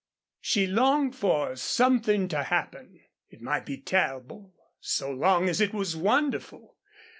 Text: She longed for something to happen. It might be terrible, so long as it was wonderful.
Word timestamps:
She 0.39 0.65
longed 0.65 1.15
for 1.15 1.55
something 1.55 2.27
to 2.29 2.41
happen. 2.41 3.01
It 3.29 3.39
might 3.39 3.67
be 3.67 3.77
terrible, 3.77 4.51
so 4.79 5.11
long 5.11 5.47
as 5.47 5.61
it 5.61 5.75
was 5.75 5.95
wonderful. 5.95 6.75